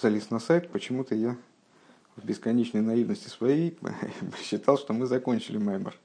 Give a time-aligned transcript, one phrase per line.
[0.00, 1.36] залез на сайт, почему-то я
[2.16, 3.78] в бесконечной наивности своей
[4.42, 5.96] считал, что мы закончили Маймер.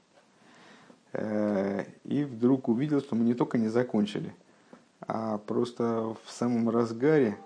[1.13, 4.34] Э, и вдруг увидел, что мы не только не закончили,
[5.02, 7.38] а просто в самом разгаре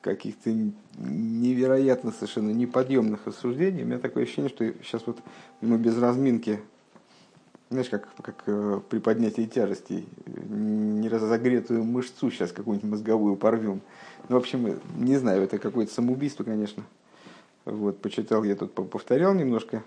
[0.00, 0.50] каких-то
[0.98, 3.82] невероятно совершенно неподъемных рассуждений.
[3.82, 5.18] У меня такое ощущение, что сейчас вот
[5.60, 6.60] мы без разминки,
[7.70, 13.80] знаешь, как, как э, при поднятии тяжестей, неразогретую мышцу сейчас какую-нибудь мозговую порвем.
[14.28, 16.84] Ну, в общем, не знаю, это какое-то самоубийство, конечно.
[17.64, 19.82] Вот, почитал я тут, повторял немножко.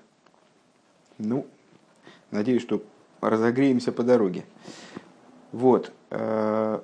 [1.18, 1.48] Ну,
[2.32, 2.84] надеюсь, что
[3.22, 4.46] разогреемся по дороге.
[5.52, 5.92] Вот.
[6.09, 6.82] Э,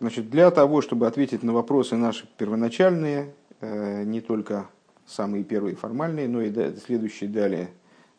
[0.00, 4.66] значит, для того, чтобы ответить на вопросы наши первоначальные, э, не только
[5.06, 7.70] самые первые формальные, но и следующие далее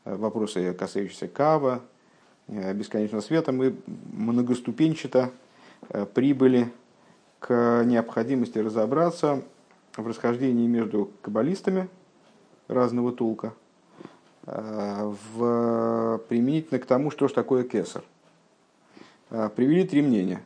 [0.06, 1.82] э, вопросы, касающиеся Кава,
[2.48, 3.76] бесконечного света, мы
[4.14, 5.32] многоступенчато
[6.14, 6.72] прибыли
[7.40, 9.44] к необходимости разобраться
[9.96, 11.90] в расхождении между каббалистами
[12.68, 13.54] разного толка,
[14.46, 18.04] в, применительно к тому, что же такое кесар.
[19.30, 20.44] Привели три мнения.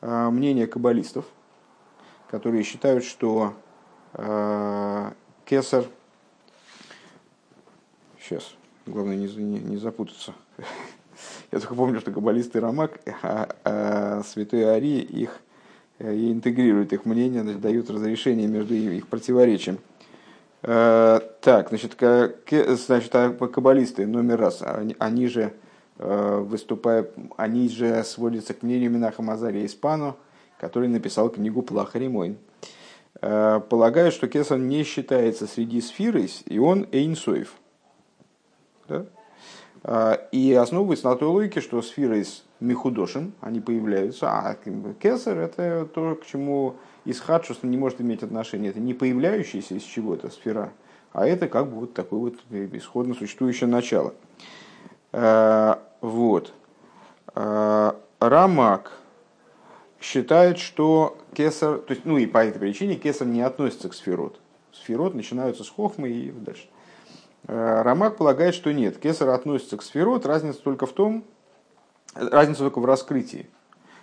[0.00, 1.26] Мнение каббалистов,
[2.28, 3.54] которые считают, что
[5.44, 5.84] кесар...
[8.20, 8.54] Сейчас,
[8.86, 10.34] главное не, не, не запутаться.
[11.52, 15.40] Я только помню, что каббалисты Рамак, а, а святой Ари их
[16.02, 19.78] Э, и интегрирует их мнение, дают разрешение между их противоречием.
[20.62, 25.52] Э, так, значит, значит а каббалисты номер раз, они, они же
[25.98, 30.16] э, выступая, они же сводятся к мнению Минаха Мазария Испану,
[30.58, 32.36] который написал книгу Плахаримойн.
[33.20, 37.54] Полагают, что Кесан не считается среди сферы, и он Эйнсоев.
[38.88, 39.04] Да?
[39.84, 44.56] И основывается на той логике, что сфера из Михудошин, они появляются, а
[45.00, 48.68] кесар это то, к чему исхадшус не может иметь отношения.
[48.68, 50.72] Это не появляющаяся из чего-то сфера,
[51.12, 54.14] а это как бы вот такое вот исходно существующее начало.
[55.12, 56.52] Э, вот.
[57.34, 58.92] Э, Рамак
[60.00, 64.38] считает, что кесар, то есть, ну и по этой причине кесар не относится к сферот.
[64.72, 66.68] Сферот начинаются с хохмы и дальше.
[67.52, 71.24] Э, Рамак полагает, что нет, кесар относится к сферот, разница только в том,
[72.14, 73.46] Разница только в раскрытии.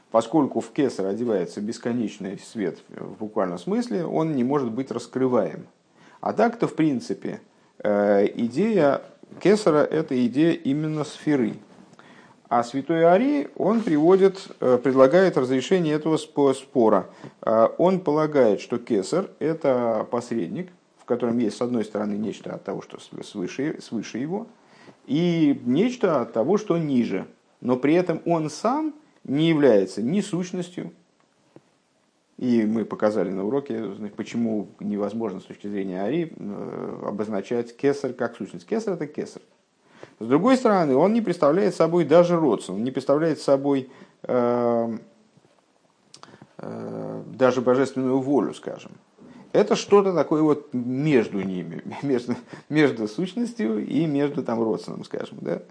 [0.09, 5.67] Поскольку в кесар одевается бесконечный свет в буквальном смысле, он не может быть раскрываем.
[6.19, 7.41] А так-то, в принципе,
[7.83, 9.01] э, идея
[9.39, 11.53] кесара– это идея именно сферы.
[12.49, 17.09] А святой Ари, он приводит, э, предлагает разрешение этого спора.
[17.77, 20.71] Он полагает, что кесар– это посредник,
[21.09, 24.47] котором есть, с одной стороны, нечто от того, что свыше, свыше его,
[25.05, 27.27] и нечто от того, что ниже–
[27.61, 28.93] но при этом он сам
[29.23, 30.91] не является ни сущностью,
[32.37, 33.83] и мы показали на уроке,
[34.15, 38.65] почему невозможно с точки зрения Ари э, обозначать кесар как сущность.
[38.65, 39.41] Кесар это кесар.
[40.19, 43.89] С другой стороны, он не представляет собой даже родство, он не представляет собой
[44.23, 44.97] э,
[46.59, 48.91] э, даже божественную волю, скажем.
[49.51, 52.35] Это что-то такое вот между ними, между,
[52.69, 55.37] между сущностью и между там родственным, скажем.
[55.41, 55.61] Да?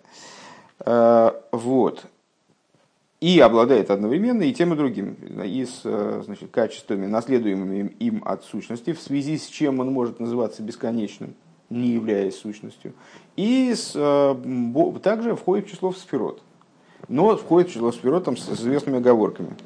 [0.80, 2.04] Э, вот.
[3.20, 8.44] И обладает одновременно и тем и другим, и с э, значит, качествами, наследуемыми им от
[8.44, 11.34] сущности, в связи с чем он может называться бесконечным,
[11.68, 12.92] не являясь сущностью.
[13.36, 16.42] И с, э, также входит в число сферот.
[17.08, 19.56] Но входит в число сферот там, с известными оговорками.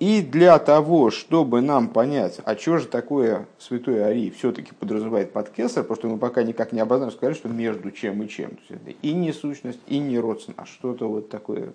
[0.00, 5.50] И для того, чтобы нам понять, а что же такое святой Ари все-таки подразумевает под
[5.50, 8.50] кесар, потому что мы пока никак не обозначили, сказали, что между чем и чем.
[8.50, 11.72] То есть это и не сущность, и не родственность, а что-то вот такое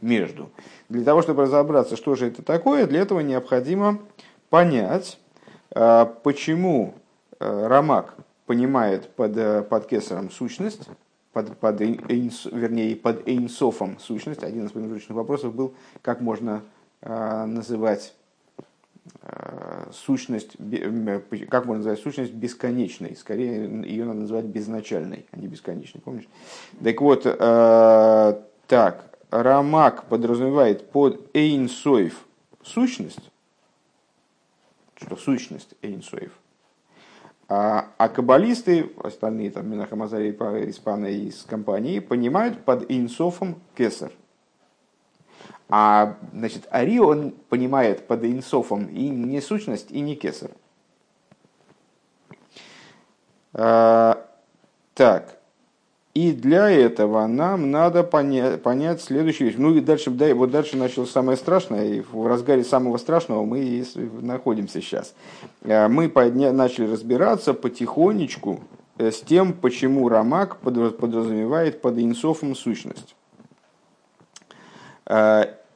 [0.00, 0.50] между.
[0.88, 4.00] Для того, чтобы разобраться, что же это такое, для этого необходимо
[4.50, 5.18] понять,
[5.70, 6.94] а, почему
[7.38, 10.88] а, Рамак понимает под, э, под кесаром сущность,
[11.32, 14.42] под, под, вернее, под эйнсофом сущность.
[14.42, 16.62] Один из промежуточных вопросов был, как можно
[17.02, 18.14] называть
[19.22, 20.56] э, сущность,
[21.48, 23.16] как можно назвать сущность бесконечной?
[23.16, 26.28] Скорее, ее надо называть безначальной, а не бесконечной, помнишь?
[26.82, 32.24] Так вот, э, так, Рамак подразумевает под Эйнсоев
[32.62, 33.30] сущность,
[34.94, 36.32] что сущность Эйнсоев,
[37.48, 40.30] а, а каббалисты, остальные там Минахамазари,
[40.70, 44.12] Испана из компании, понимают под Эйнсофом кесар.
[45.74, 50.50] А значит, Ари, он понимает под инсофом и не сущность, и не кесар.
[53.54, 54.28] А,
[54.92, 55.38] так.
[56.12, 59.56] И для этого нам надо понять, понять следующую вещь.
[59.58, 63.60] Ну и дальше, да, вот дальше началось самое страшное, и в разгаре самого страшного мы
[63.60, 63.84] и
[64.20, 65.14] находимся сейчас.
[65.62, 68.60] Э, мы подня, начали разбираться потихонечку
[68.98, 73.16] э, с тем, почему Рамак подразумевает под инсофом сущность.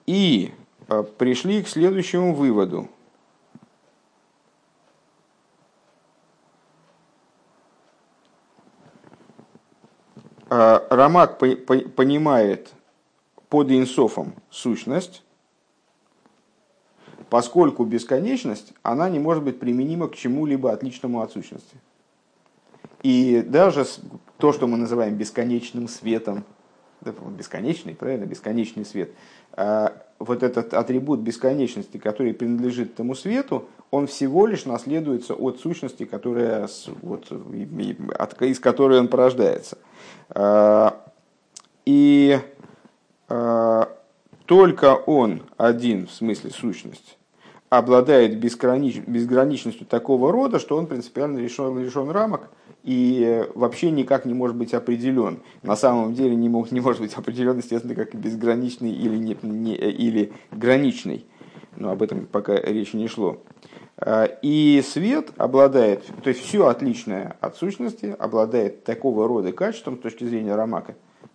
[0.06, 0.52] Э, и
[1.18, 2.88] пришли к следующему выводу–
[10.48, 12.72] А, Рамак понимает
[13.48, 15.22] под инсофом сущность,
[17.30, 21.76] поскольку бесконечность, она не может быть применима к чему-либо отличному от сущности.
[23.02, 23.86] И даже
[24.38, 26.44] то, что мы называем бесконечным светом,
[27.12, 29.10] бесконечный, правильно, бесконечный свет,
[29.52, 36.04] а, вот этот атрибут бесконечности, который принадлежит этому свету, он всего лишь наследуется от сущности,
[36.04, 36.68] которая,
[37.02, 39.78] вот, из которой он порождается.
[40.30, 41.02] А,
[41.84, 42.38] и
[43.28, 43.88] а,
[44.46, 47.18] только он один, в смысле сущность,
[47.78, 52.50] обладает безгранич, безграничностью такого рода, что он принципиально лишен, лишен рамок
[52.82, 55.40] и вообще никак не может быть определен.
[55.62, 59.75] На самом деле не, мог, не может быть определен, естественно, как безграничный или, не, не,
[59.75, 61.26] или граничный.
[61.75, 63.38] Но об этом пока речи не шло.
[63.99, 70.00] А, и свет обладает, то есть все отличное от сущности, обладает такого рода качеством с
[70.00, 70.94] точки зрения Рамака,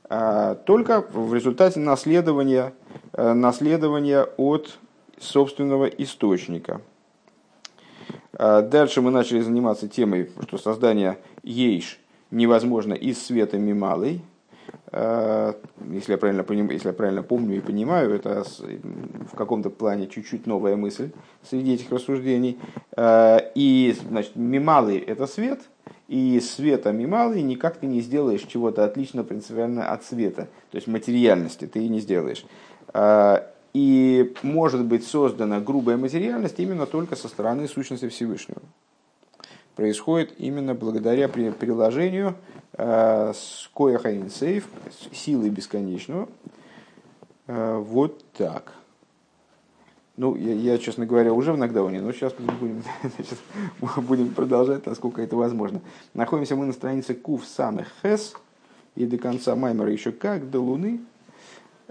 [0.09, 2.73] а, только в результате наследования,
[3.13, 4.77] э, наследования от
[5.21, 6.81] собственного источника.
[8.33, 11.99] А, дальше мы начали заниматься темой, что создание ейш
[12.31, 14.21] невозможно из света мималой,
[14.91, 15.53] Э,
[15.89, 20.45] если я правильно, понимаю, если я правильно помню и понимаю, это в каком-то плане чуть-чуть
[20.45, 21.11] новая мысль
[21.43, 22.59] среди этих рассуждений.
[22.95, 25.61] Э, и, значит, мималый– это свет,
[26.07, 31.67] и света мималый никак ты не сделаешь чего-то отлично принципиально от света, то есть материальности
[31.67, 32.45] ты и не сделаешь.
[33.73, 38.61] И может быть создана грубая материальность именно только со стороны сущности Всевышнего.
[39.75, 42.35] Происходит именно благодаря приложению
[42.73, 44.67] Э, с Кояхайн Сейф,
[45.11, 46.29] силой бесконечного.
[47.47, 48.73] Э, вот так.
[50.15, 53.37] Ну, я, я, честно говоря, уже в нокдауне, но сейчас будем, значит,
[53.97, 55.81] будем продолжать, насколько это возможно.
[56.13, 58.33] Находимся мы на странице Кув самых Хес,
[58.95, 61.01] и до конца Маймера еще как, до Луны.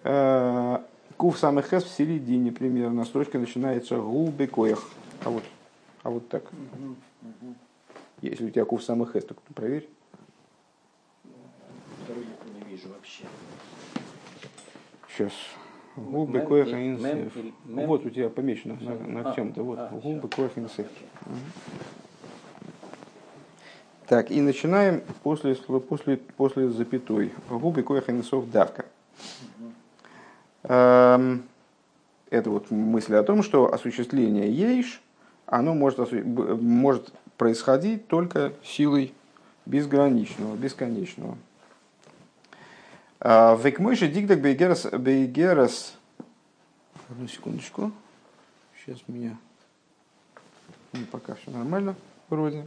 [0.03, 0.79] Э,
[1.21, 3.05] Кув самых Хес в середине примерно.
[3.05, 4.89] Строчка начинается Губы Коях.
[5.23, 5.43] А вот,
[6.03, 6.45] а вот так.
[8.23, 9.87] Если у тебя Кув самых Хес, так проверь
[12.87, 13.25] вообще.
[15.11, 15.33] Сейчас.
[15.95, 16.69] Губы коэх
[17.67, 19.63] Вот у тебя помечено на, на а, чем-то.
[19.63, 19.79] Вот.
[19.79, 20.53] А, Губы коэх
[24.07, 27.31] Так, и начинаем после, после, после запятой.
[27.51, 28.07] Губы коэх
[28.51, 28.87] давка.
[30.65, 31.45] Эм,
[32.31, 35.01] это вот мысль о том, что осуществление ейш,
[35.47, 39.15] оно может, может происходить только силой
[39.67, 41.37] безграничного, бесконечного.
[43.21, 45.97] А, Векмойши дигдак бейгерас, бейгерас.
[47.09, 47.93] Одну секундочку.
[48.79, 49.37] Сейчас меня...
[50.93, 51.95] Ну, пока все нормально,
[52.29, 52.67] вроде.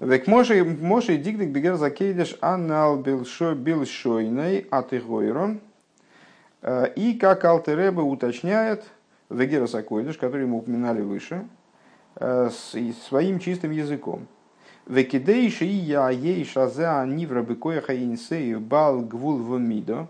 [0.00, 5.60] Векмойши Моши дигдак бейгерас акейдеш анал билшойной атыгойрон.
[6.64, 8.84] А, и как Алтереба уточняет,
[9.28, 11.46] Вегерас Акойдыш, который мы упоминали выше,
[12.16, 12.48] а,
[13.06, 14.26] своим чистым языком.
[14.86, 20.08] Векидейши я ей шаза нивра бекояха инсею бал гвул вамидо.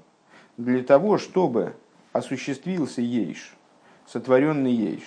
[0.56, 1.74] Для того, чтобы
[2.12, 3.56] осуществился ейш,
[4.06, 5.02] сотворенный ейш,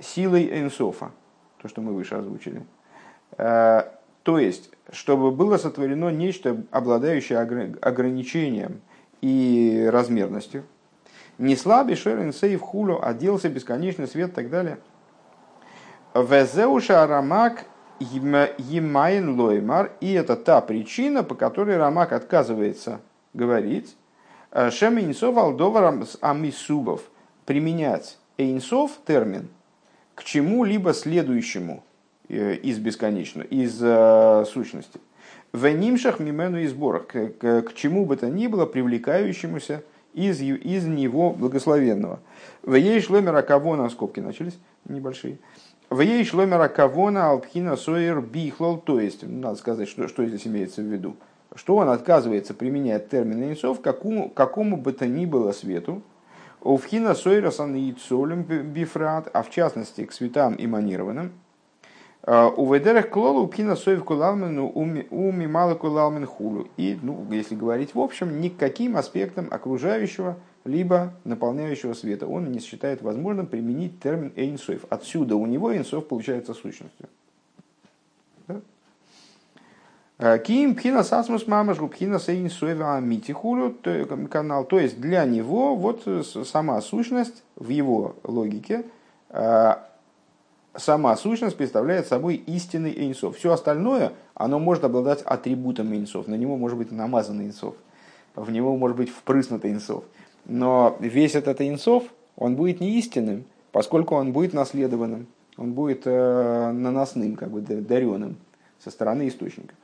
[0.00, 1.12] силой энсофа,
[1.62, 2.64] то, что мы выше озвучили.
[3.38, 3.84] Э,
[4.24, 8.80] то есть, чтобы было сотворено нечто, обладающее ограничением
[9.20, 10.64] и размерностью.
[11.38, 14.78] Не слабый шерен сейв хулю, оделся бесконечный свет и так далее.
[16.14, 17.66] וזהו שהרמ"ק
[17.98, 23.00] ימאן לומר, и это та причина, по которой Рамак отказывается
[23.32, 23.96] говорить,
[24.50, 27.02] э, שם אין סוף על דבר המסובב,
[27.46, 29.48] применять אין סוף термин
[30.14, 31.82] к чему-либо следующему
[32.28, 35.00] э, из бесконечного, из э, сущности.
[35.54, 42.18] ונמשך ממנו יתברך, к, к, чему бы то ни было привлекающемуся из, из него благословенного.
[42.64, 45.38] В ей шломера кого на скобки начались небольшие.
[45.90, 50.82] В ей шломера кавона алпхина сойер бихлол, то есть, надо сказать, что, что здесь имеется
[50.82, 51.14] в виду,
[51.54, 56.02] что он отказывается применять термин инсов какому, какому бы то ни было свету,
[56.64, 61.30] Овхина сойра санаицолем бифрат, а в частности к светам эманированным,
[62.26, 66.68] У ведерах клола у пхина соев кулалмену у мималы кулалмен хулу.
[66.78, 72.50] И, ну, если говорить в общем, ни к каким аспектам окружающего либо наполняющего света он
[72.50, 74.86] не считает возможным применить термин эйнсоев.
[74.88, 77.08] Отсюда у него эйнсов получается сущностью.
[80.46, 83.76] Ким пхина сасмус мамашгу пхина сейнсуева амитихулю
[84.30, 84.64] канал.
[84.64, 86.08] То есть для него вот
[86.46, 88.84] сама сущность в его логике
[90.76, 93.36] сама сущность представляет собой истинный Эйнсов.
[93.36, 96.26] Все остальное, оно может обладать атрибутом Эйнсов.
[96.28, 97.74] На него может быть намазан Эйнсов.
[98.34, 100.04] В него может быть впрыснут Эйнсов.
[100.44, 102.04] Но весь этот Эйнсов,
[102.36, 105.26] он будет не истинным, поскольку он будет наследованным.
[105.56, 108.36] Он будет э, наносным, как бы даренным
[108.82, 109.74] со стороны источника.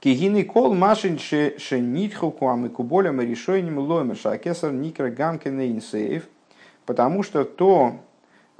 [0.00, 6.28] Кигины кол машин шенитху куамы куболем и решением ломеша акесар никра гамкин инсейв.
[6.86, 8.00] Потому что то,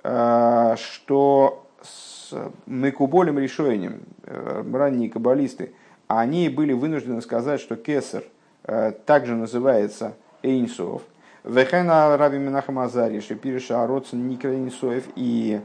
[0.02, 2.34] что с
[2.66, 5.74] Мекуболем решением э, ранние каббалисты,
[6.08, 8.24] они были вынуждены сказать, что Кесар
[8.64, 11.02] э, также называется Эйнсов.
[11.44, 15.60] Вехена Раби Минахам Азари, Шепириша Ародсен Никра Эйнсоев, и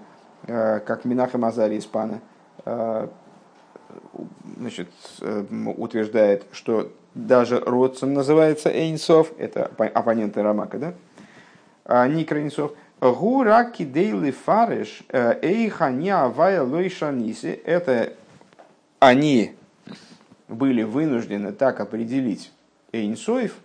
[0.45, 2.19] как Минахам Азари Испана,
[4.57, 4.89] значит,
[5.19, 10.93] утверждает, что даже Родсен называется Эйнсов, это оппоненты Рамака, да?
[11.85, 17.61] А Никра Эйнсов– Гураки дейли фареш э, эйха не авая лойшаниси.
[17.63, 18.13] Это
[18.99, 19.55] они
[20.47, 22.51] были вынуждены так определить
[22.91, 23.55] Эйнсоев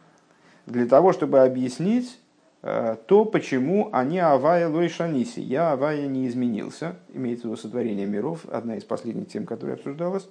[0.66, 2.18] для того, чтобы объяснить
[2.62, 5.40] э, то, почему они авая лойшаниси.
[5.40, 10.28] Я авая не изменился, имеется в виду сотворение миров, одна из последних тем, которая обсуждалась.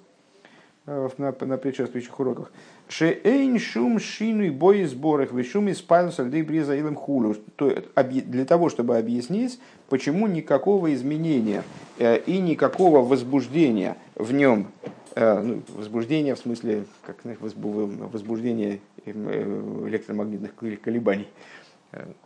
[0.84, 2.50] Э, на, на предшествующих уроках.
[2.88, 7.36] Шеэйн шум шину и бой сборах вишум из пайлса льды бриза илым хулю.
[7.56, 11.62] Для того, чтобы объяснить, почему никакого изменения
[11.98, 14.72] э, и никакого возбуждения в нем,
[15.14, 21.28] э, ну, возбуждения в смысле как возбуждения электромагнитных колебаний,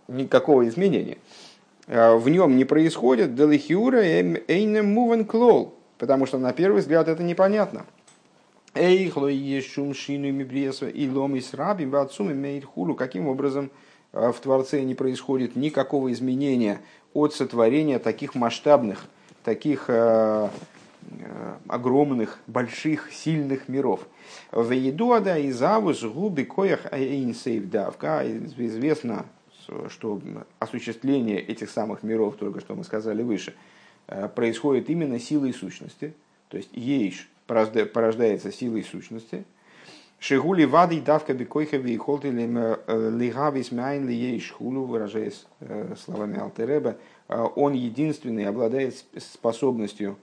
[0.09, 1.19] никакого изменения
[1.87, 7.85] в нем не происходит, делихиура эйнем мувен клол, потому что на первый взгляд это непонятно.
[8.77, 12.95] Эйхло ешум шину мибреса и лом и срабим ватсум имеет хулу.
[12.95, 13.71] Каким образом
[14.13, 16.81] э, в Творце не происходит никакого изменения
[17.15, 19.07] от сотворения таких масштабных,
[19.43, 20.49] таких э,
[21.03, 24.07] э, огромных, больших, сильных миров.
[24.53, 28.23] В Едуада и Завус губи коях эйнсейв давка.
[28.57, 29.27] Известно,
[29.89, 30.21] что
[30.59, 33.55] осуществление этих самых миров, только что мы сказали выше,
[34.35, 36.15] происходит именно силой сущности.
[36.49, 39.45] То есть ейш порождается силой сущности.
[40.19, 46.97] Шигули вады давка бекойхави и холты лигавис мяйн ли шхулу, выражаясь э, словами Алтереба,
[47.29, 50.17] э, он единственный обладает способностью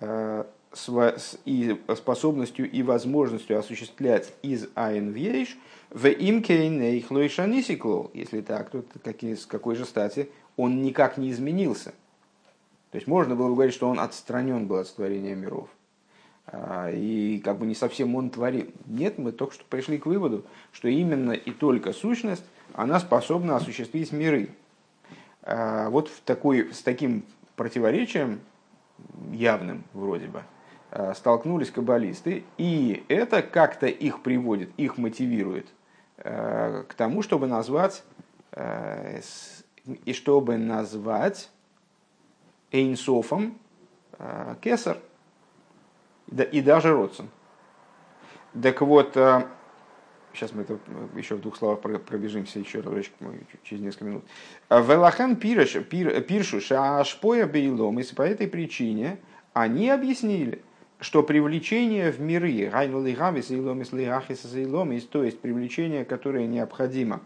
[0.00, 0.44] э,
[1.44, 5.56] и способностью и возможностью осуществлять из айн в ейш,
[5.90, 11.94] в имкейн эйхлойшанисикло, если так, то с какой же стати он никак не изменился.
[12.90, 15.68] То есть можно было бы говорить, что он отстранен был от творения миров.
[16.48, 18.68] А, и как бы не совсем он творил.
[18.86, 24.12] Нет, мы только что пришли к выводу, что именно и только сущность, она способна осуществить
[24.12, 24.50] миры.
[25.42, 27.24] А, вот в такой, с таким
[27.56, 28.40] противоречием,
[29.32, 30.42] явным вроде бы,
[30.92, 35.68] а, столкнулись каббалисты, и это как-то их приводит, их мотивирует
[36.16, 38.02] к тому, чтобы назвать
[40.06, 41.50] и чтобы назвать
[42.72, 43.58] Эйнсофом
[44.62, 44.96] Кесар–
[46.30, 47.28] и даже Родсон.
[48.60, 49.12] Так вот,
[50.32, 50.78] сейчас мы это
[51.14, 53.12] еще в двух словах пробежимся еще разочек
[53.62, 54.24] через несколько минут.
[54.70, 59.18] Велахан пирш, пир, пиршу шашпоя бейлом, и по этой причине
[59.52, 60.62] они объяснили,
[61.00, 62.82] что привлечение в миры, то
[65.24, 67.20] есть привлечение, которое необходимо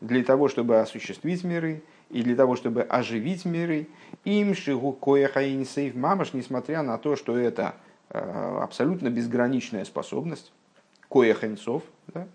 [0.00, 3.88] для того, чтобы осуществить миры, и для того, чтобы оживить миры,
[4.24, 10.52] им шигу кояхаинсейв мамаш, несмотря на то, что это Э, абсолютно безграничная способность,
[11.08, 12.26] коехенцов, да?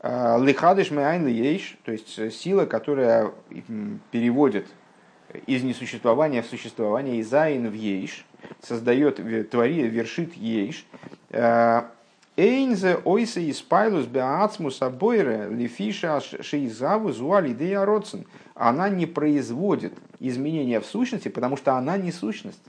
[0.00, 3.32] Э, лихадыш мэйн ейш, то есть сила, которая
[4.10, 4.66] переводит
[5.46, 8.24] из несуществования в существование, из айн в ейш,
[8.62, 9.16] создает,
[9.50, 10.86] твори, вершит ейш.
[11.30, 11.82] Э,
[12.36, 18.26] Эйнзе ойсе из пайлус беацмус абойре лифиша шейзаву зуали родсен.
[18.54, 22.62] Она не производит изменения в сущности, потому что она не сущность.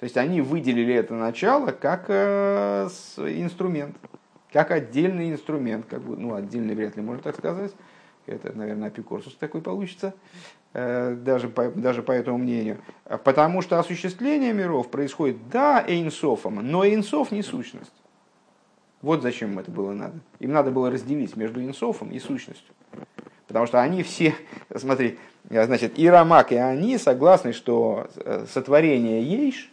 [0.00, 2.88] То есть они выделили это начало как э,
[3.18, 3.94] инструмент,
[4.50, 7.72] как отдельный инструмент, как бы, ну, отдельный вряд ли можно так сказать,
[8.24, 10.14] Это, наверное, апикорсус такой получится,
[10.72, 12.78] э, даже по, даже по этому мнению.
[13.24, 17.92] Потому что осуществление миров происходит, да, эйнсофом, но эйнсоф не сущность.
[19.02, 20.18] Вот зачем им это было надо.
[20.38, 22.74] Им надо было разделить между инсофом и сущностью.
[23.46, 24.34] Потому что они все,
[24.74, 25.18] смотри,
[25.50, 29.69] значит, и Рамак, и они согласны, что э, сотворение Ейш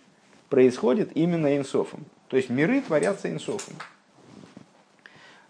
[0.49, 2.05] происходит именно инсофом.
[2.29, 3.75] То есть миры творятся инсофом.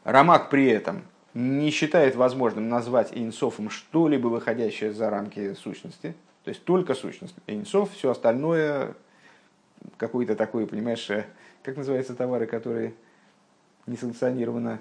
[0.03, 1.01] Рамак при этом
[1.33, 6.15] не считает возможным назвать инсофом что-либо выходящее за рамки сущности.
[6.43, 7.35] То есть только сущность.
[7.45, 8.95] Инсоф, все остальное
[9.97, 11.25] какой-то такой, понимаешь, э,
[11.61, 12.93] как называются товары, которые
[13.85, 14.79] несанкционированно,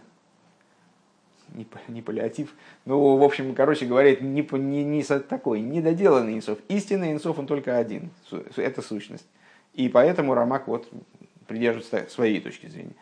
[1.55, 2.55] не, не паллиатив,
[2.85, 6.59] ну, в общем, короче говоря, не, не, не такой, недоделанный инсов.
[6.69, 8.11] Истинный инсов, он только один,
[8.57, 9.27] это сущность.
[9.77, 10.91] И поэтому Рамак вот
[11.47, 12.95] придерживается своей точки зрения.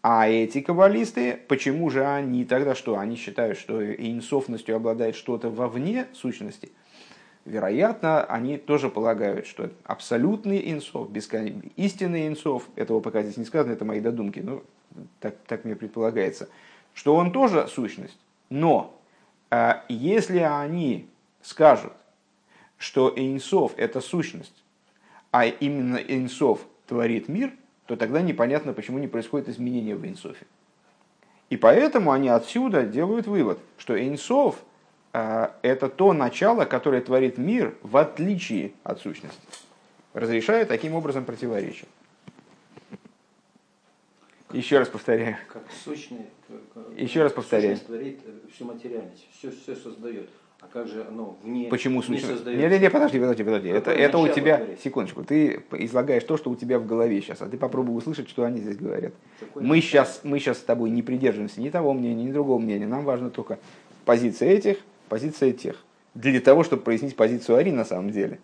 [0.00, 2.98] А эти каббалисты, почему же они тогда что?
[2.98, 6.72] Они считают, что инсофностью обладает что-то вовне сущности.
[7.44, 11.62] Вероятно, они тоже полагают, что абсолютный инсов, бескон...
[11.76, 14.62] истинный инсов, этого пока здесь не сказано, это мои додумки, но
[15.20, 16.48] так, так мне предполагается,
[16.94, 18.18] что он тоже сущность.
[18.48, 18.98] Но
[19.50, 21.08] э, если они
[21.42, 21.92] скажут,
[22.78, 24.64] что Эйнсов– это сущность,
[25.30, 27.52] а именно Эйнсов творит мир,
[27.86, 30.46] то тогда непонятно, почему не происходит изменение в Эйнсофе.
[31.50, 34.56] И поэтому они отсюда делают вывод, что Эйнсов
[35.12, 39.40] э,– это то начало, которое творит мир в отличие от сущности,
[40.12, 41.88] разрешая таким образом противоречие.
[44.52, 45.36] Еще раз повторяю.
[45.52, 46.26] Как сущный,
[46.96, 47.78] Еще раз повторяю.
[47.78, 50.30] творит э, всю материальность, все, все создает.
[50.66, 52.26] А как же оно вне Почему не сущность?
[52.26, 52.58] создает?
[52.58, 53.68] Не, не, не, подожди, подожди, подожди.
[53.68, 54.80] Это, Какое это у тебя, говорить?
[54.80, 58.42] секундочку, ты излагаешь то, что у тебя в голове сейчас, а ты попробуй услышать, что
[58.44, 59.12] они здесь говорят.
[59.38, 59.82] Какое Мы начало?
[59.88, 62.86] сейчас, мы сейчас с тобой не придерживаемся ни того мнения, ни другого мнения.
[62.86, 63.58] Нам важно только
[64.04, 65.76] позиция этих, позиция тех.
[66.14, 68.40] Для того, чтобы прояснить позицию Ари на самом деле.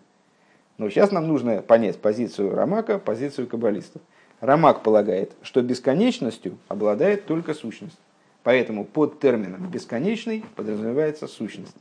[0.77, 4.01] Но сейчас нам нужно понять позицию Рамака, позицию каббалистов.
[4.39, 7.97] Рамак полагает, что бесконечностью обладает только сущность.
[8.43, 11.75] Поэтому под термином бесконечный подразумевается сущность.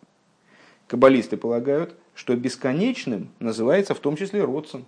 [0.92, 4.84] Каббалисты полагают, что бесконечным называется в том числе родствен.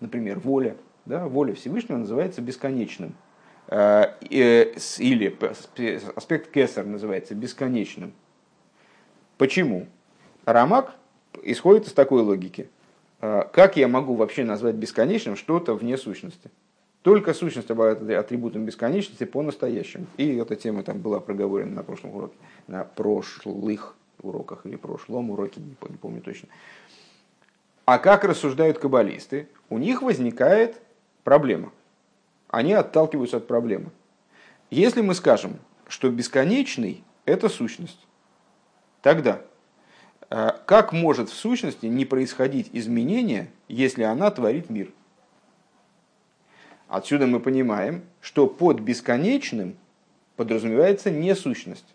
[0.00, 0.76] Например, воля.
[1.06, 3.14] Да, воля Всевышнего называется бесконечным.
[3.70, 4.16] С-
[4.98, 5.34] Или
[6.14, 8.12] аспект кесар называется бесконечным.
[9.38, 9.86] Почему?
[10.44, 10.94] Рамак
[11.42, 12.68] исходит из такой логики.
[13.22, 16.50] Э, Как я могу вообще назвать бесконечным что-то вне сущности?
[17.00, 20.04] Только сущность обладает атрибутом бесконечности по-настоящему.
[20.18, 25.60] И эта тема там была проговорена на прошлом уроке, на прошлых уроках или прошлом уроке,
[25.60, 26.48] не помню, не помню точно.
[27.84, 29.48] А как рассуждают каббалисты?
[29.70, 30.80] У них возникает
[31.24, 31.72] проблема.
[32.48, 33.90] Они отталкиваются от проблемы.
[34.70, 38.06] Если мы скажем, что бесконечный– это сущность,
[39.00, 39.40] тогда
[40.28, 44.92] э, как может в сущности не происходить изменение, если она творит мир?
[46.88, 49.76] Отсюда мы понимаем, что под бесконечным
[50.36, 51.94] подразумевается не сущность.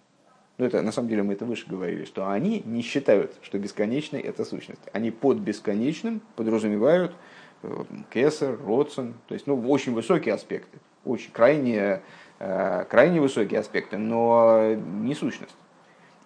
[0.58, 4.20] Ну, это на самом деле мы это выше говорили, что они не считают, что бесконечный
[4.20, 4.82] это сущность.
[4.92, 7.14] Они под бесконечным подразумевают
[7.64, 12.02] э, кесар, родсон, то есть ну, очень высокие аспекты, очень крайне,
[12.40, 15.56] э, крайне высокие аспекты, но не сущность.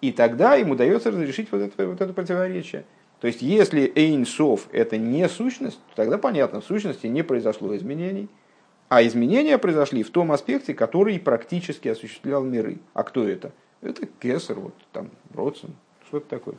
[0.02, 2.84] И тогда ему удается разрешить вот это, вот это противоречие.
[3.20, 7.74] То есть, если Эйн Сов это не сущность, то тогда понятно, в сущности не произошло
[7.76, 8.28] изменений,
[8.88, 12.78] а изменения произошли в том аспекте, который практически осуществлял миры.
[12.94, 13.52] А кто это?
[13.80, 15.70] Это Кесар, вот там, Родсон,
[16.08, 16.56] что-то такое.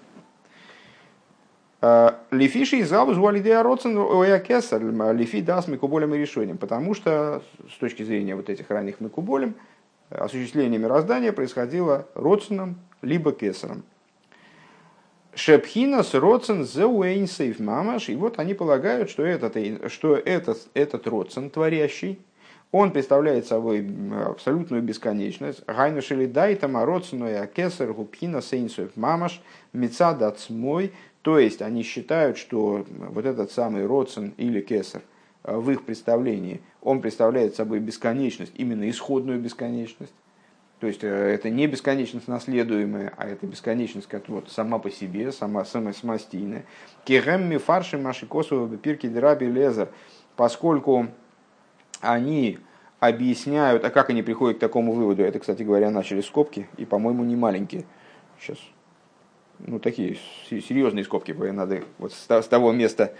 [1.82, 4.82] А, Лифиши из Албус Валидея Родсон Оя Кесар,
[5.14, 6.58] Лифи даст Микуболем и решением.
[6.58, 9.56] Потому что с точки зрения вот этих ранних Микуболем,
[10.10, 13.84] осуществление мироздания происходило Родсоном либо Кесаром.
[15.36, 18.10] Шепхинас Родсен Зеуэйн Сейф Мамаш.
[18.10, 19.56] И вот они полагают, что этот,
[19.92, 22.20] что этот, этот Родсен творящий,
[22.72, 23.86] он представляет собой
[24.28, 25.64] абсолютную бесконечность.
[25.66, 29.42] Гайну шелидай тамародсену и акесар губхина сейнсуев мамаш
[29.74, 30.94] мецад мой.
[31.22, 35.02] То есть они считают, что вот этот самый родсен или кесар
[35.44, 40.14] в их представлении, он представляет собой бесконечность, именно исходную бесконечность.
[40.80, 45.66] То есть это не бесконечность наследуемая, а это бесконечность, которая вот сама по себе, сама
[45.66, 46.66] самостийная.
[47.04, 49.90] Кирем мифарши машикосу пирки драби лезер,
[50.38, 51.08] поскольку
[52.02, 52.60] они
[53.00, 57.24] объясняют, а как они приходят к такому выводу, это, кстати говоря, начали скобки, и, по-моему,
[57.24, 57.86] не маленькие.
[58.40, 58.58] Сейчас,
[59.60, 60.18] ну, такие
[60.50, 63.14] серьезные скобки, надо вот с того места,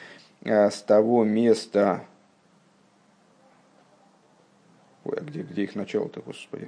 [0.44, 2.04] с того места,
[5.06, 6.68] Ой, а где, где их начало-то, господи?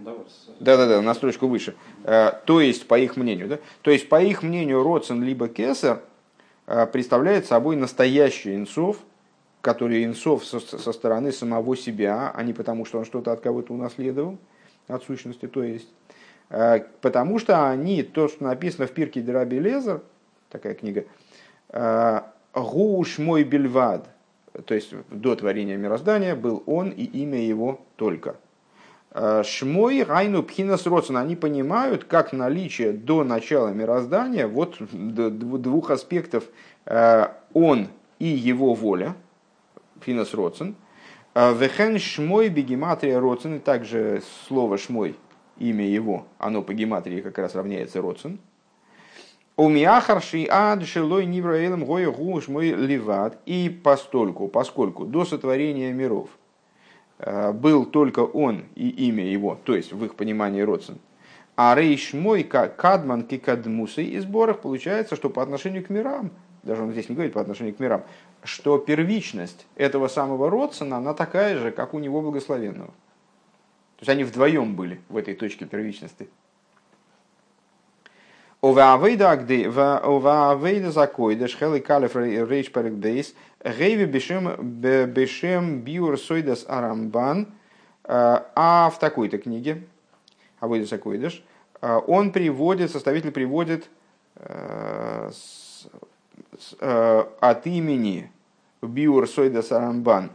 [0.59, 1.75] Да-да-да, на строчку выше.
[2.05, 3.59] Э, То есть, по их мнению, да?
[3.81, 6.01] То есть, по их мнению, Родсен либо Кесар
[6.65, 8.97] э, представляет собой настоящий инсов,
[9.61, 13.73] который инсов со, со стороны самого себя, а не потому, что он что-то от кого-то
[13.73, 14.37] унаследовал,
[14.87, 15.87] от сущности, то есть.
[16.49, 20.01] Э, Потому что они, то, что написано в Пирке Драби Лезер,
[20.49, 21.05] такая книга,
[21.69, 22.21] э,
[22.53, 24.09] Гуш мой бельвад,
[24.65, 28.35] то есть до творения мироздания был он и имя его только.
[29.11, 36.45] Э, Шмой Райну Пхинас Родсен, они понимают, как наличие до начала мироздания вот двух аспектов
[36.85, 37.87] э, он
[38.19, 39.15] и его воля,
[40.01, 40.75] Пхинас Родсен,
[41.33, 45.15] Э, Вехен Шмой Бегематрия Родсен, и также слово Шмой,
[45.57, 48.39] имя его, оно по гематрии как раз равняется Родсен.
[49.55, 53.37] Умиахарши ад шелой нивраэлем гоя гуш мой ливат.
[53.45, 56.29] И постольку, поскольку до сотворения миров
[57.19, 60.97] э, был только он и имя его, то есть в их понимании Родсен,
[61.55, 66.31] а рейш мой кадман кикадмусы и сборах получается, что по отношению к мирам,
[66.63, 68.03] даже он здесь не говорит по отношению к мирам,
[68.43, 72.87] что первичность этого самого Родсена, она такая же, как у него благословенного.
[72.87, 76.29] То есть они вдвоем были в этой точке первичности.
[86.67, 87.47] Арамбан,
[88.03, 89.83] а в такой-то книге,
[90.59, 91.43] Авойда закойдеш,
[91.81, 93.89] он приводит, составитель приводит
[94.35, 95.31] э,
[96.79, 98.31] от имени
[98.81, 100.31] Биур Сойдас Рамбан,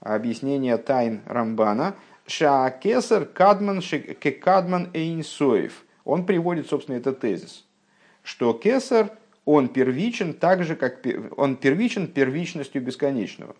[0.00, 1.94] объяснение тайн Рамбана,
[2.26, 5.84] Шаакесар Кадман Ши- Кадман Эйнсоев.
[6.04, 7.64] Он приводит, собственно, этот тезис,
[8.22, 9.10] что Кесар,
[9.44, 11.04] он первичен так же, как
[11.36, 13.54] он первичен первичностью бесконечного.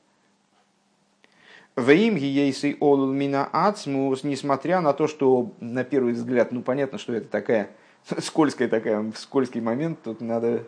[1.76, 7.12] Ваим ейсей олул мина ацмус, несмотря на то, что на первый взгляд, ну понятно, что
[7.12, 7.70] это такая
[8.18, 10.60] скользкая такая, скользкий момент, тут надо э,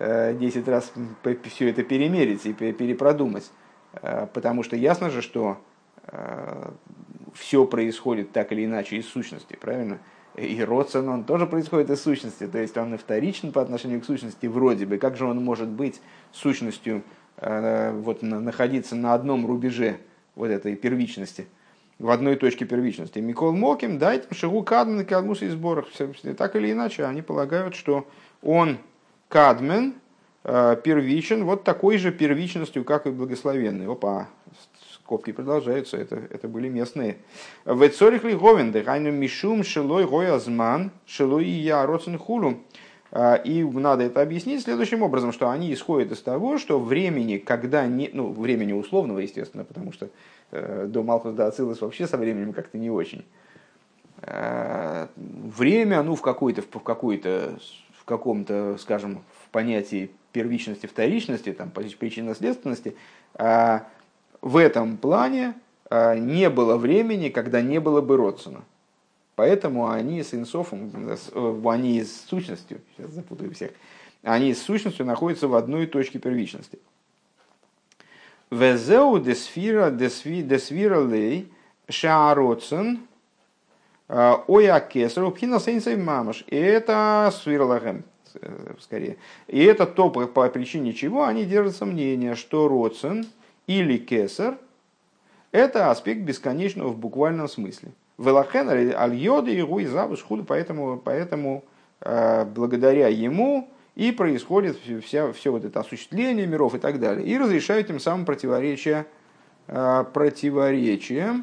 [0.00, 0.92] 10 раз
[1.44, 3.50] все это перемерить и пе- перепродумать.
[4.02, 5.58] Э, Потому что ясно же, что
[7.34, 9.98] все происходит так или иначе из сущности, правильно?
[10.36, 14.04] И Родсон, он тоже происходит из сущности, то есть он и вторичен по отношению к
[14.04, 14.98] сущности вроде бы.
[14.98, 16.00] Как же он может быть
[16.32, 17.02] сущностью,
[17.36, 19.98] э, вот, на- находиться на одном рубеже
[20.36, 21.46] вот этой первичности,
[21.98, 23.18] в одной точке первичности.
[23.18, 25.86] Микол Моким, дайте шигу кадмен и кадмус из сборах.
[26.38, 28.08] Так или иначе, они полагают, что
[28.42, 28.78] он
[29.30, 29.94] кадмен,
[30.44, 33.86] э, первичен, вот такой же первичностью, как и благословенный.
[33.86, 34.28] Опа,
[34.92, 37.16] скобки продолжаются, это, это были местные.
[37.64, 41.86] В цорих ли говен, дыхайну мишум шелой гоязман, шелой и я
[42.18, 42.58] хулу.
[43.12, 47.86] А, И надо это объяснить следующим образом, что они исходят из того, что времени, когда
[47.86, 50.10] не, ну, времени условного, естественно, потому что
[50.52, 53.24] э, до Малхус до Ацилус вообще со временем как-то не очень.
[54.22, 57.58] Э, время, ну, в какой-то, в какой-то,
[58.00, 62.96] в каком-то, скажем, в понятии первичности, вторичности, там, причинно-следственности,
[63.34, 63.86] а,
[64.40, 65.54] в этом плане
[65.90, 68.62] а, не было времени, когда не было бы Родсона.
[69.36, 73.70] Поэтому они с инсофом, э, они с сущностью, сейчас запутаю всех,
[74.22, 76.78] они с сущностью находятся в одной точке первичности.
[78.50, 81.50] Везеу десфира десви- десвира лей
[81.88, 83.00] шаароцен
[84.10, 86.44] оя кесару пхина сейнсей мамаш.
[86.48, 89.16] И это свирлагем, э, скорее.
[89.46, 93.26] И это то, по, причине чего они держатся мнение, что роцен
[93.66, 94.58] или кесар–
[95.52, 97.90] это аспект бесконечного в буквальном смысле.
[98.18, 101.64] Велахен аль-йоды и гуй завуш худу, поэтому, поэтому
[102.00, 107.26] э, благодаря ему и происходит вся, все вот это осуществление миров и так далее.
[107.26, 109.06] И разрешают тем самым противоречия,
[109.66, 111.42] э, противоречия,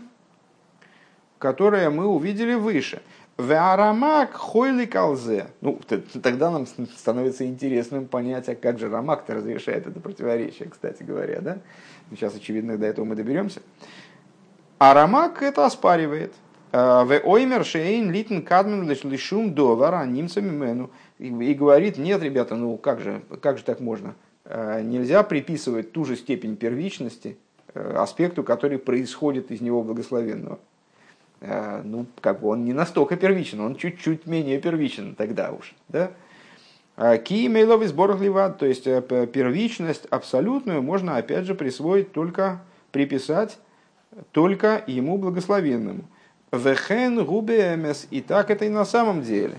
[1.39, 3.01] которое мы увидели выше.
[3.37, 5.47] Веарамак хойли калзе.
[5.61, 5.79] Ну,
[6.23, 11.57] тогда нам становится интересным понять, а как же Рамак-то разрешает это противоречие, кстати говоря, да?
[12.09, 13.61] Сейчас, очевидно, до этого мы доберемся.
[14.79, 16.33] А Рамак это оспаривает.
[16.71, 20.89] Э, В шейн литн кадмен лишум доллара немцами мену.
[21.19, 24.15] И и говорит, нет, ребята, ну как же, как же так можно?
[24.45, 27.37] Э, Нельзя приписывать ту же степень первичности
[27.73, 30.59] э, аспекту, который происходит из него благословенного.
[31.41, 35.75] Э, Ну, как бы он не настолько первичен, он чуть-чуть менее первичен тогда уж.
[35.87, 36.11] Да?
[37.19, 42.59] Ки мейлов из ливат, то есть э, первичность абсолютную можно опять же присвоить только,
[42.91, 43.59] приписать
[44.31, 46.05] только ему благословенному.
[46.51, 49.55] Вехен губемес, и так это и на самом деле.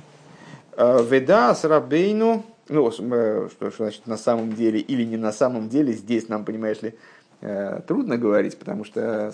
[0.76, 5.68] Э, Веда с рабейну, ну, что, что значит на самом деле или не на самом
[5.68, 6.94] деле, здесь нам, понимаешь ли,
[7.86, 9.32] трудно говорить, потому что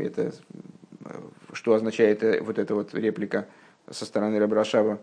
[0.00, 0.32] это
[1.52, 3.46] что означает э, вот эта вот реплика
[3.90, 4.98] со стороны Рабрашава,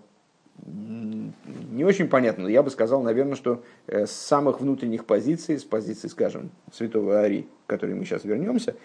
[0.65, 5.63] не очень понятно, но я бы сказал, наверное, что э, с самых внутренних позиций, с
[5.63, 8.75] позиции, скажем, святого Ари, к которой мы сейчас вернемся,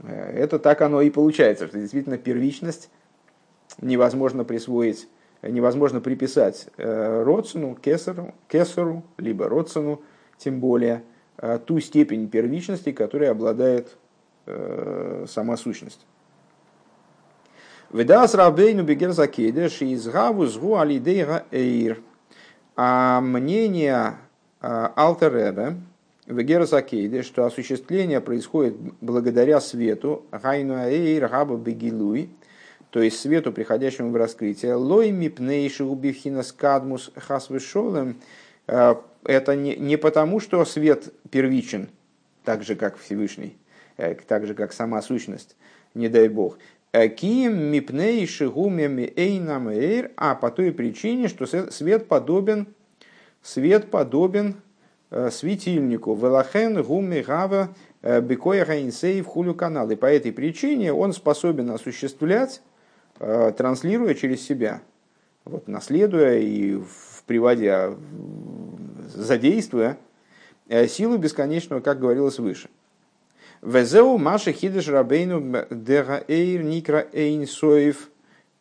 [0.00, 2.90] э, это так оно и получается, что действительно первичность
[3.80, 5.08] невозможно присвоить,
[5.42, 10.02] невозможно приписать Родсону, Кесару, Кесару, либо Родсону,
[10.38, 11.02] тем более,
[11.66, 13.96] ту степень первичности, которой обладает
[14.46, 16.06] сама сущность.
[17.94, 22.02] Ведас Рабейну Бегерзакедеш из Гаву Згу Алидейга Эйр.
[22.74, 24.16] А мнение
[24.60, 25.76] Алтеребе
[26.26, 32.30] Вегерзакеде, что осуществление происходит благодаря свету, Гайну Эйр Габу Бегилуй,
[32.90, 38.16] то есть свету, приходящему в раскрытие, лой мипнейши убивхинас кадмус хасвышолем,
[38.66, 41.88] это не, не потому, что свет первичен,
[42.42, 43.56] так же, как Всевышний,
[43.98, 45.54] э, так же, как сама сущность,
[45.94, 46.58] не дай бог,
[46.94, 52.68] Кием мипней шигумями эйнам эйр, а по той причине, что свет подобен,
[53.42, 54.62] свет подобен
[55.10, 56.14] э, светильнику.
[56.14, 59.90] Велахен гуми гава э, бекоя гаинсей в хулю канал.
[59.90, 62.62] И по этой причине он способен осуществлять,
[63.18, 64.80] э, транслируя через себя,
[65.44, 67.94] вот, наследуя и в приводя,
[69.08, 69.98] задействуя
[70.88, 72.68] силу бесконечного, как говорилось выше.
[73.64, 78.10] Везеу Маша Хидыш Рабейну Дега Эйр Никра Эйн Соев.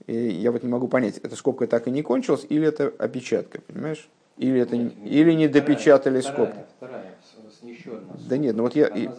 [0.07, 4.09] Я вот не могу понять, это скобка так и не кончилась, или это опечатка, понимаешь?
[4.37, 6.65] Или это нет, или не вторая, допечатали вторая, скобку.
[6.77, 7.15] Вторая,
[8.29, 9.09] да нет, ну вот я, и,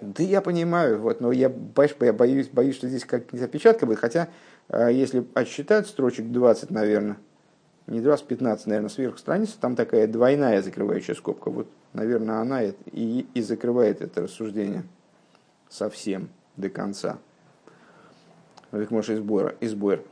[0.00, 1.52] да я понимаю, вот, но я,
[2.00, 4.28] я боюсь, боюсь, что здесь как-нибудь опечатка будет, хотя
[4.68, 7.18] а, если отсчитать строчек 20, наверное,
[7.86, 13.26] не 20, 15, наверное, сверху страницы, там такая двойная закрывающая скобка, вот, наверное, она и,
[13.34, 14.84] и закрывает это рассуждение
[15.68, 17.18] совсем до конца.
[18.70, 20.02] Как может избор, избор.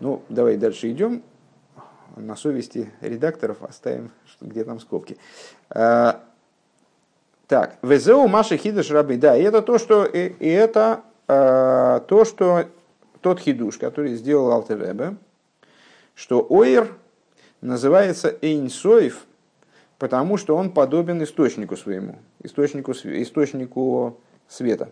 [0.00, 1.22] Ну, давай дальше идем.
[2.16, 5.18] На совести редакторов оставим, где там скобки.
[5.68, 6.24] А,
[7.46, 9.16] так, ВЗУ Маша Хидыш Рабы.
[9.16, 12.66] Да, и это то, что, и, и это а, то, что
[13.20, 15.16] тот хидуш, который сделал Алтеребе,
[16.14, 16.96] что Ойр
[17.60, 19.26] называется Эйнсоев,
[19.98, 24.90] потому что он подобен источнику своему, источнику, источнику света.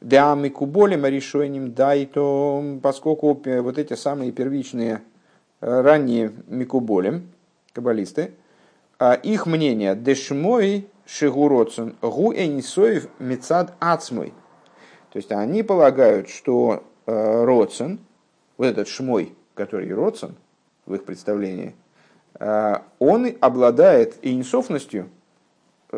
[0.00, 5.02] Да, микуболем решением дайто, поскольку вот эти самые первичные
[5.60, 7.28] э, ранние микуболем,
[7.72, 8.32] каббалисты,
[8.98, 14.32] а их мнение дешмой шигуроцен гу эйнсоев мецад ацмой.
[15.12, 18.00] То есть они полагают, что э, Роцен,
[18.56, 20.34] вот этот шмой, который Роцен
[20.84, 21.76] в их представлении,
[22.40, 25.08] э, он обладает инсофностью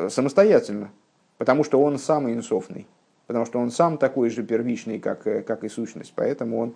[0.09, 0.91] самостоятельно,
[1.39, 2.87] потому что он самый инсофный,
[3.27, 6.75] потому что он сам такой же первичный, как, э, как и сущность, поэтому он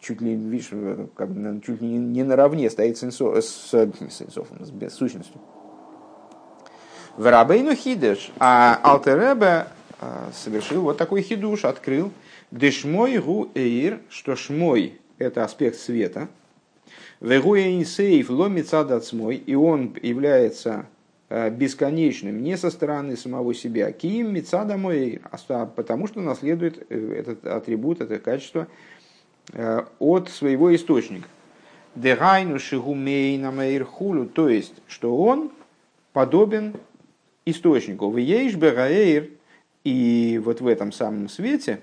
[0.00, 1.28] чуть ли, видишь, э, как,
[1.64, 5.40] чуть ли не наравне стоит с, инсо, с, с, инсофом, с сущностью.
[7.16, 9.66] В Рабейну Хидеш, а Алтеребе
[10.00, 12.12] э, совершил вот такой хидуш, открыл,
[12.50, 16.28] где шмой гу эйр, что шмой– это аспект света,
[17.20, 20.99] вегу эйнсейф ломится дацмой, и он является Э,
[21.30, 27.46] бесконечным не со стороны самого себя, киим мецада мой, а потому что наследует э, этот
[27.46, 28.66] атрибут, это качество
[29.52, 31.28] э, от своего источника.
[31.94, 33.52] Дегайну шигумейна
[33.84, 35.52] хулу, то есть, что он
[36.12, 36.74] подобен
[37.44, 38.10] источнику.
[38.10, 39.30] В ейш бегаэйр,
[39.84, 41.80] и вот в этом самом свете,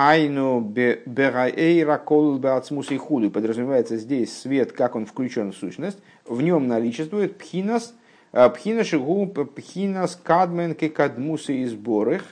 [0.00, 3.32] Айну бераэйра кол беацмус и худу.
[3.32, 5.98] Подразумевается здесь свет, как он включен в сущность.
[6.28, 7.94] В нем наличествует пхинас,
[8.32, 12.22] э, пхина шигу пхинас кадмен кадмусы и сборых.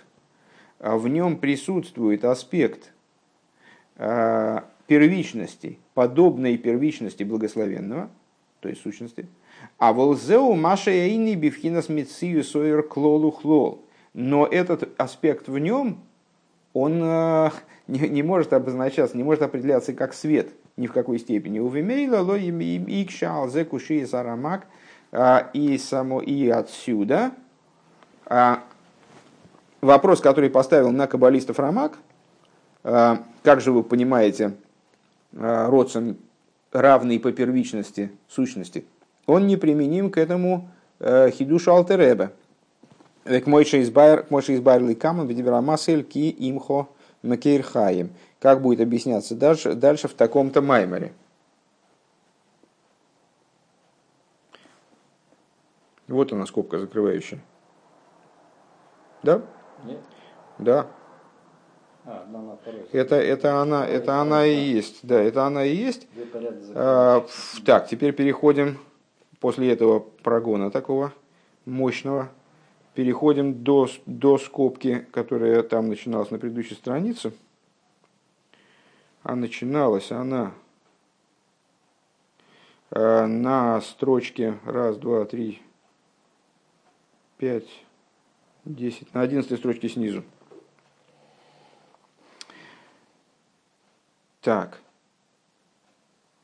[0.78, 2.92] А в нем присутствует аспект
[3.96, 8.10] э, первичности, подобной первичности благословенного,
[8.60, 9.26] то есть сущности.
[9.78, 13.82] А волзеу маша эйни бифхинас мицию сойер клолу хлол.
[14.12, 16.02] Но этот аспект в нем
[16.74, 17.50] он э,
[17.86, 21.58] не, не может обозначаться, не может определяться как свет ни в какой степени.
[21.58, 24.66] У Вимейла ло икша алзе куши сарамак
[25.12, 27.32] а, и само и отсюда.
[28.26, 28.62] А,
[29.80, 31.98] вопрос, который поставил на каббалистов Рамак,
[32.84, 34.54] а, как же вы понимаете,
[35.32, 36.18] родствен
[36.72, 38.84] равный по первичности сущности,
[39.26, 40.68] он неприменим к этому
[41.00, 42.30] хидушу Алтеребе,
[43.24, 46.88] к Мойше избавил Каман, Бедибрамасель, Ки Имхо
[47.22, 48.10] Макейрхаем.
[48.38, 51.12] Как будет объясняться дальше, дальше в таком-то майморе.
[56.08, 57.40] Вот она скобка закрывающая.
[59.22, 59.42] Да?
[59.84, 60.00] Нет.
[60.58, 60.86] Да.
[62.04, 62.24] А.
[62.92, 65.00] Это, это, она, это она и есть.
[65.02, 66.06] Да, это она и есть.
[66.74, 67.26] А,
[67.64, 68.78] Так, теперь переходим
[69.40, 71.12] после этого прогона такого
[71.64, 72.28] мощного.
[72.94, 77.32] Переходим до, до скобки, которая там начиналась на предыдущей странице.
[79.28, 80.54] А начиналась она
[82.92, 85.60] э, на строчке раз, два, три,
[87.36, 87.66] пять,
[88.64, 90.22] десять, на одиннадцатой строчке снизу.
[94.42, 94.80] Так.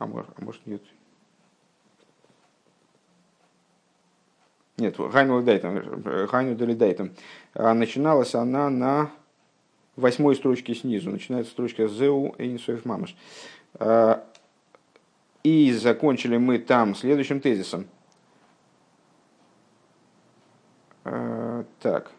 [0.01, 0.83] А может, а может нет.
[4.77, 7.15] Нет, Хайну Дайтом, Хайну Дайтом.
[7.55, 9.13] Начиналась она на
[9.97, 11.11] восьмой строчке снизу.
[11.11, 13.17] Начинается строчка Зеу Эйнсоев Мамаш.
[13.75, 14.25] А,
[15.43, 17.87] И закончили мы там следующим тезисом.
[21.05, 22.13] А, Так.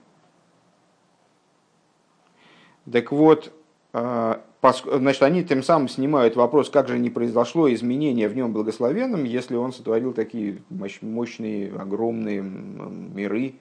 [2.91, 3.53] Так вот,
[3.93, 9.23] а, значит, они тем самым снимают вопрос, как же не произошло изменение в нем благословенном,
[9.23, 13.55] если он сотворил такие мощ- мощные, огромные миры,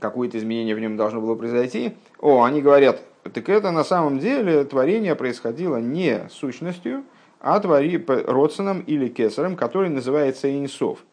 [0.00, 1.94] какое-то изменение в нем должно было произойти.
[2.20, 7.04] О, они говорят, так это на самом деле творение происходило не сущностью,
[7.40, 11.04] а твори, родственным или кесарем, который называется Эйнсов.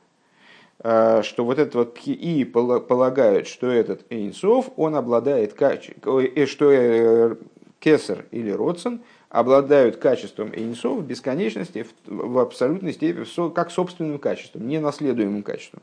[0.80, 6.72] Э, Что вот этот вот и пола- полагают, что этот Эйнсов, он обладает качеством, что
[6.72, 7.36] э,
[7.80, 15.44] кесар или родствен обладают качеством Эйнсов в бесконечности, в, абсолютной степени, как собственным качеством, ненаследуемым
[15.44, 15.82] качеством.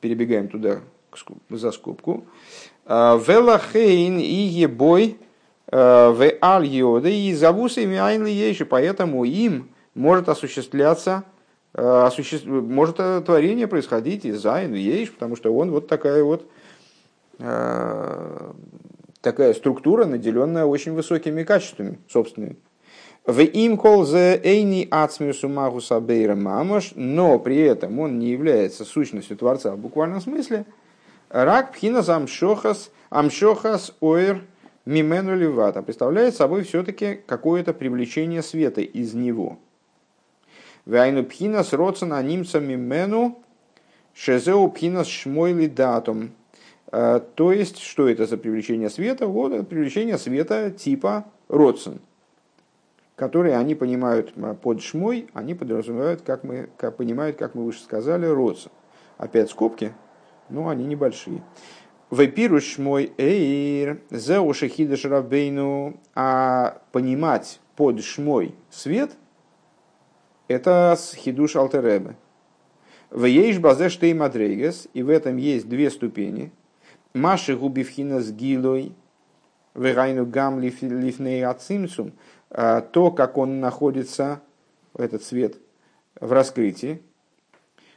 [0.00, 0.80] Перебегаем туда
[1.48, 2.24] за скобку.
[2.84, 5.16] А, Велахейн и ебой
[5.72, 11.24] в аль йода и зовус ими айн ейши, поэтому им может осуществляться,
[11.74, 12.10] э,
[12.44, 16.46] может э, творение происходить из айн ейш, потому что он вот такая вот
[17.38, 18.52] э,
[19.22, 22.56] такая структура, наделенная очень высокими качествами собственными.
[23.24, 28.84] В им кол зе эйни ацмиусу магуса бейра мамаш, но при этом он не является
[28.84, 30.66] сущностью Творца в буквальном смысле.
[31.30, 34.42] Рак пхина амшохас, амшохас оэр
[34.84, 39.58] мимену ливата представляет собой все-таки какое-то привлечение света из него.
[40.84, 43.42] Вайну пхинас родсен анимца мимену
[44.14, 46.32] шезеу пхинас шмойли датум.
[46.90, 49.26] Э, То есть, что это за привлечение света?
[49.26, 52.00] Вот это привлечение света типа родсен,
[53.14, 57.80] которые они понимают э, под шмой, они подразумевают, как мы как понимают, как мы выше
[57.80, 58.70] сказали, родсен.
[59.18, 59.94] Опять скобки,
[60.48, 61.42] но они небольшие.
[62.12, 69.12] Вепируш мой эйр, зеу шахида шарабейну, а понимать под шмой свет,
[70.46, 72.16] это с хидуш алтеребе.
[73.08, 76.52] В ейш базе штей мадрейгес, и в этом есть две ступени.
[77.14, 78.92] Маши губивхина с гилой,
[79.74, 82.12] вегайну гам лиф- лифней ацимсум,
[82.50, 84.42] а, то, как он находится,
[84.94, 85.56] этот свет,
[86.20, 87.00] в раскрытии,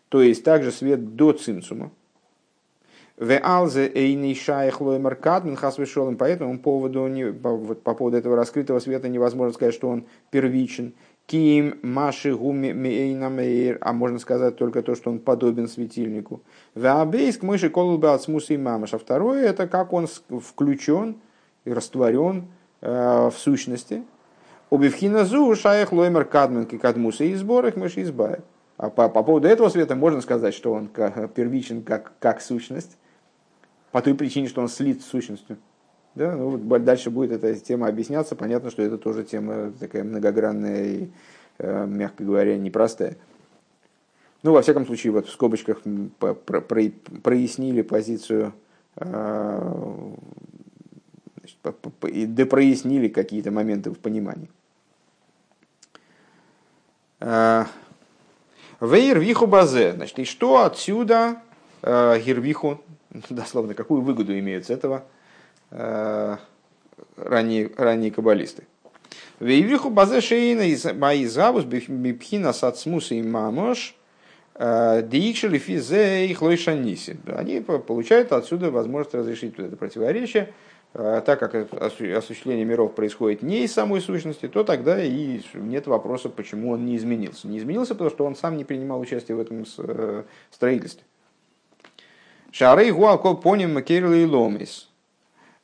[0.07, 1.91] то есть также свет до цимсума.
[3.17, 7.09] В алзе эйни шаях лоймер кадмин хас вышел, по этому поводу,
[7.41, 10.93] по, поводу этого раскрытого света невозможно сказать, что он первичен.
[11.25, 16.41] Ким маши гуми мейна мейр, а можно сказать только то, что он подобен светильнику.
[16.75, 18.93] В абейск мыши колба от смуса и мамаш.
[18.93, 21.15] А второе, это как он включен
[21.63, 22.49] и растворен
[22.81, 24.03] э, в сущности.
[24.69, 28.43] Убивхина зу шаях лоймер кадмин кадмуса и сборах мыши избавит.
[28.77, 32.97] А по, по поводу этого света можно сказать, что он первичен как, как сущность,
[33.95, 35.55] по той причине, что он слит с сущностью.
[36.15, 38.35] Да, ну вот дальше будет эта тема объясняться.
[38.35, 41.09] Понятно, что это тоже тема такая многогранная и,
[41.59, 43.15] э, мягко говоря, непростая.
[44.43, 45.81] Ну, во всяком случае, вот в скобочках
[46.19, 48.51] прояснили позицию,
[48.97, 50.09] э,
[51.37, 54.49] значит, допрояснили какие-то моменты в понимании.
[57.21, 57.63] Э,
[58.81, 59.93] Вейр виху базе.
[59.93, 61.41] Значит, и что отсюда
[61.81, 62.81] гервиху,
[63.29, 65.03] дословно, какую выгоду имеют с этого
[65.71, 66.37] э,
[67.17, 68.63] ранние, ранние каббалисты.
[69.39, 73.95] Вейвриху базе шейна из маизавус бипхина сацмуса и мамош
[74.55, 77.17] э, диикшели физе их лойшаниси.
[77.27, 80.53] Они по- получают отсюда возможность разрешить это противоречие,
[80.97, 85.87] Э, так как осу- осуществление миров происходит не из самой сущности, то тогда и нет
[85.87, 87.49] вопроса, почему он не изменился.
[87.49, 89.65] Не изменился, потому что он сам не принимал участие в этом
[90.51, 91.03] строительстве.
[92.57, 94.87] Шарей гуалко поним макерил и ломис.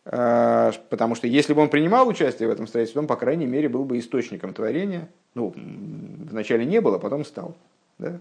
[0.03, 3.69] Э, Потому что если бы он принимал участие в этом строительстве, он, по крайней мере,
[3.69, 5.07] был бы источником творения.
[5.33, 7.55] Ну, вначале не было, потом стал.
[7.97, 8.19] Да?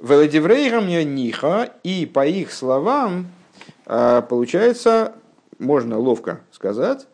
[0.00, 3.26] Велодеврейрам ниха, и по их словам,
[3.86, 5.12] э, получается,
[5.58, 7.08] можно ловко сказать,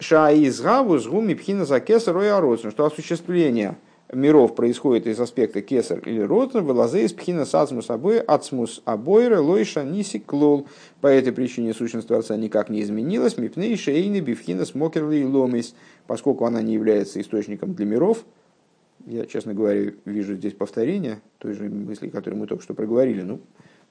[0.00, 3.76] Шаизгаву с гуми пхина за кесар и что осуществление
[4.12, 9.84] миров происходит из аспекта кесар или родзен, вылазе из пхина сацмус обои, ацмус обойра, лойша,
[9.84, 10.66] ниси, клол.
[11.00, 15.74] По этой причине сущность Творца никак не изменилась, мипней, шейны, бифхина, смокерли и ломис,
[16.06, 18.24] поскольку она не является источником для миров.
[19.06, 23.22] Я, честно говоря, вижу здесь повторение той же мысли, которую мы только что проговорили.
[23.22, 23.40] Ну,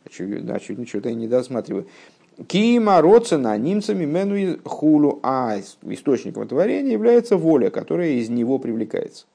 [0.05, 1.87] очевидно, очевидно что-то я не досматриваю.
[2.45, 9.25] Кима роцена немцами мену хулу, а источником творения является воля, которая из него привлекается.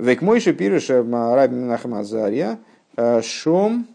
[0.00, 2.58] Век мойши пируша раби Нахмазария,
[2.96, 3.86] э, шом,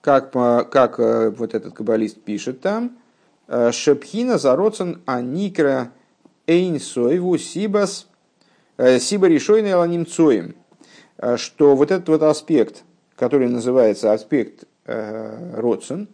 [0.00, 2.96] как, как э, вот этот каббалист пишет там,
[3.48, 5.90] э, шепхина зароцен аникра
[6.46, 8.08] эйнсойву сибас,
[8.78, 10.56] сиба решойный аланимцоем,
[11.36, 12.82] что вот этот вот аспект,
[13.16, 16.08] который называется аспект родсен,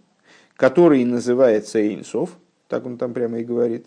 [0.57, 2.31] который называется Эйнсов,
[2.69, 3.87] так он там прямо и говорит,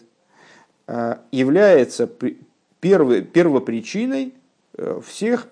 [1.32, 2.09] является
[2.84, 4.34] первой, первопричиной
[4.78, 5.48] э, всех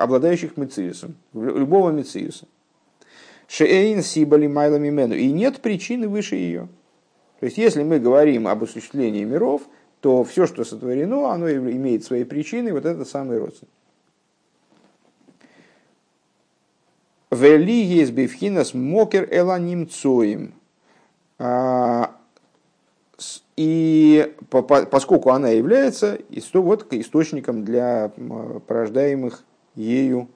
[0.00, 2.46] обладающих мециусом, любого мециуса.
[3.48, 5.16] Шеэйн сибали майлами мену.
[5.16, 6.68] И нет причины выше ее.
[7.40, 9.62] То есть, если мы говорим об осуществлении миров,
[10.00, 13.72] то все, что сотворено, оно имеет свои причины, вот это самый родственник.
[17.32, 20.54] Вели есть бифхинас мокер эланим цоим.
[21.38, 22.15] А,
[23.56, 24.34] и
[24.90, 26.18] поскольку она является
[26.52, 28.12] вот, источником для
[28.66, 29.44] порождаемых
[29.74, 30.28] ею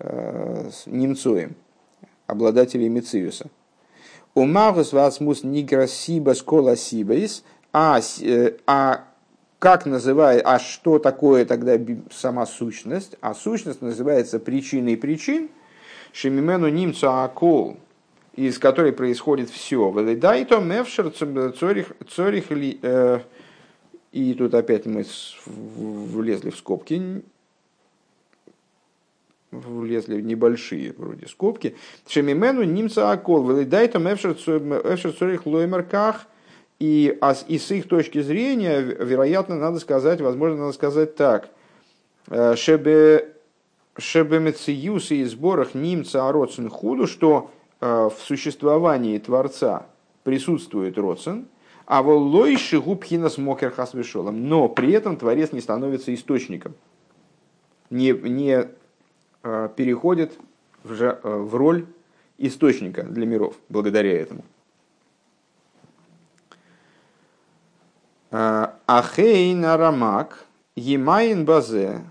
[0.00, 1.54] э, נמצאים,
[2.26, 3.50] обладателей מציאות а.
[4.34, 9.04] ומהות ועצמות נקרא סיבת כל הסיבות, а, э, а
[9.60, 11.78] как называет, а что такое тогда
[12.10, 13.16] сама сущность?
[13.20, 15.50] А сущность называется причиной причин,
[16.12, 17.76] שממנו נמצאו הכל–
[18.34, 19.90] из которой происходит все.
[19.90, 21.92] ולדעתו אפשר צריך
[22.82, 23.20] э,
[24.12, 25.04] и тут опять мы
[25.46, 27.22] влезли в скобки,
[29.50, 31.76] влезли в небольшие вроде скобки.
[32.08, 36.26] Шемимену немца акол, велидайто мевшер цорих лоймерках,
[36.78, 41.50] и, а, и с их точки зрения, вероятно, надо сказать, возможно, надо сказать так.
[42.28, 43.34] Э, шебе
[43.98, 47.50] Шебемециюсы и сборах немца ароцин худу, что
[47.80, 49.86] в существовании Творца
[50.22, 51.46] присутствует Родсен,
[51.86, 54.48] а воллой шигубхина смокер хасвешолом.
[54.48, 56.74] Но при этом Творец не становится источником,
[57.90, 58.68] не, не
[59.42, 60.38] э, переходит
[60.84, 61.86] в, э, в роль
[62.38, 64.44] источника для миров благодаря этому.
[68.30, 72.04] Ахейн арамак емайн базе.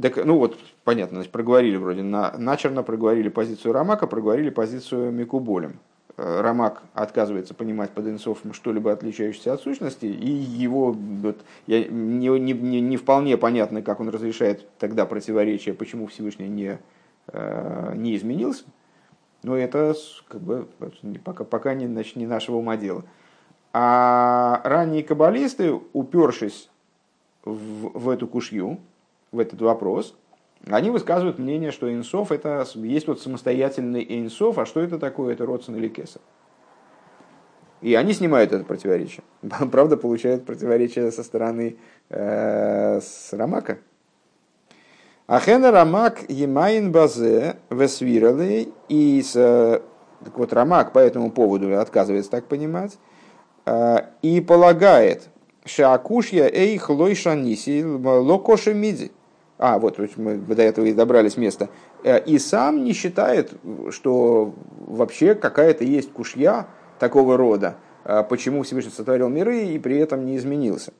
[0.00, 0.56] Так, ну вот,
[0.88, 5.80] понятно, значит, проговорили вроде, на, начерно проговорили позицию Рамака, проговорили позицию Микуболем.
[6.16, 12.28] Э, Рамак отказывается понимать под инсофом что-либо отличающееся от сущности, и его вот, я, не,
[12.38, 16.78] не, не, не вполне понятно, как он разрешает тогда противоречие, почему Всевышний не,
[17.26, 18.64] э, не изменился.
[19.42, 19.94] Но это
[20.26, 20.68] как бы,
[21.22, 23.04] пока, пока не, значит, не нашего ума дело.
[23.74, 26.70] А ранние каббалисты, упершись
[27.44, 28.78] в, в эту кушью,
[29.32, 30.16] в этот вопрос–
[30.66, 35.46] они высказывают мнение, что инсов это есть вот самостоятельный инсов, а что это такое, это
[35.46, 36.22] родствен или кесар.
[37.80, 39.22] И они снимают это противоречие.
[39.70, 41.76] Правда, получают противоречие со стороны
[42.08, 43.78] э, с Рамака.
[45.26, 49.32] אך הנה הרמ"ק ימאן בזה וסבירא ליה и с,
[50.24, 52.98] так вот Рамак по этому поводу отказывается так понимать
[53.66, 55.28] э, и полагает,
[55.66, 59.12] что הקושיא איך לא שניתי לא קשה מידי
[59.58, 61.68] а, вот мы до этого и добрались места,
[62.04, 63.52] э, и сам не считает,
[63.90, 66.68] что вообще какая-то есть кушья
[67.00, 70.92] такого рода, э, почему Всевышний сотворил миры и при этом не изменился.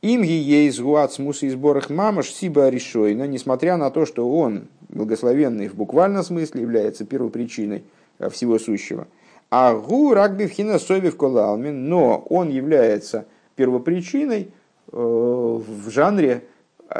[0.00, 5.68] Им ей згуат смус и сборах мамаш сиба решойна, несмотря на то, что он, благословенный
[5.68, 7.84] в буквальном смысле, является первопричиной
[8.18, 9.08] э, всего сущего.
[9.50, 14.52] А гу рагби в хинасове в колалмин, но он является первопричиной
[14.90, 16.44] в жанре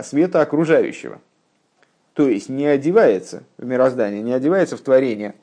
[0.02, 1.20] света окружающего.
[2.14, 5.34] То есть не одевается в мироздание, не одевается в творение.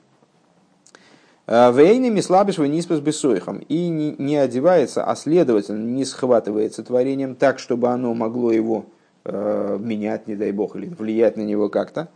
[1.48, 3.60] А, Вейнами слабишь вы ниспас бессоихом.
[3.60, 8.88] И не, одевается, а следовательно не схватывается творением так, чтобы оно могло его
[9.24, 12.10] э, менять, не дай бог, или влиять на него как-то.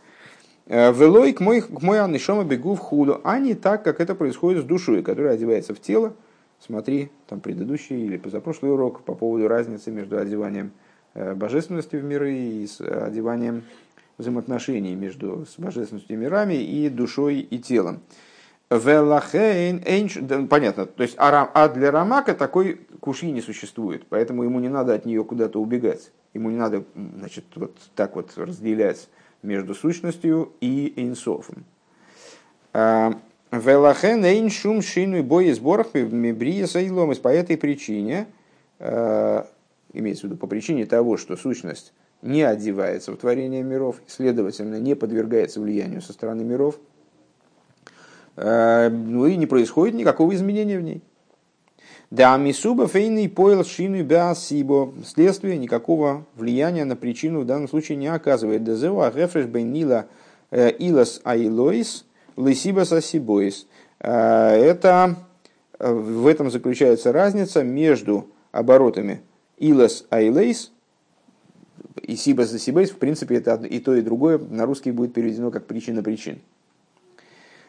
[0.67, 4.13] А, Велой к мой, к мой аннишома бегу в худу, а не так, как это
[4.13, 6.13] происходит с душой, которая одевается в тело.
[6.59, 10.88] Смотри, там предыдущий или позапрошлый урок по поводу разницы между одеванием Э,
[11.35, 13.63] божественности в миры и с одеванием
[14.17, 18.01] взаимоотношений между с божественностью и мирами и душой и телом.
[18.69, 19.25] Понятно,
[20.85, 25.23] то есть а, для Рамака такой куши не существует, поэтому ему не надо от нее
[25.23, 26.11] куда-то убегать.
[26.35, 29.09] Ему не надо значит, вот так вот разделять
[29.41, 31.65] между сущностью и инсофом.
[32.71, 33.13] А,
[33.51, 37.17] Велахен эйн шум шину и бой сборах мебрия сайломис.
[37.17, 38.27] По этой причине,
[38.77, 39.47] а,
[39.93, 44.95] имеется в виду по причине того, что сущность не одевается в творение миров, следовательно, не
[44.95, 46.79] подвергается влиянию со стороны миров,
[48.35, 51.01] а, ну и не происходит никакого изменения в ней.
[52.11, 54.91] Да, мисуба фейный поел шину беасибо.
[55.05, 58.63] Следствие никакого влияния на причину в данном случае не оказывает.
[58.63, 60.07] Дезева рефреш бейнила
[60.49, 63.67] э, илас айлоис лисибас асибоис.
[63.99, 65.17] Э, это,
[65.77, 69.21] э, в этом заключается разница между оборотами
[69.59, 70.71] илас айлейс
[72.01, 72.91] и сибас асибоис.
[72.91, 76.39] В принципе, это и то, и другое на русский будет переведено как причина причин.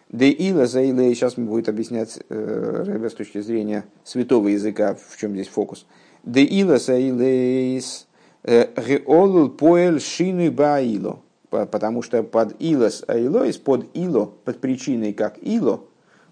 [0.08, 5.34] Де ила за илей, сейчас будет объяснять э, с точки зрения святого языка, в чем
[5.34, 5.86] здесь фокус.
[6.24, 8.08] Де ила за илейс
[8.44, 11.20] геолул э, поэль шину баило.
[11.50, 15.82] Потому что под илос аилоис, под ило, под причиной как ило,